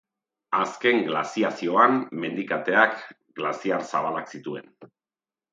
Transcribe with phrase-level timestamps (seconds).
[0.59, 2.97] Azken glaziazioan, mendikateak,
[3.41, 4.71] glaziar zabalak zituen.